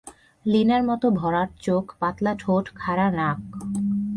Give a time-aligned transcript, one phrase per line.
[0.45, 3.39] লীনার মতো ভরাট চোখ, পাতলা ঠোঁট, খাড়া নাক।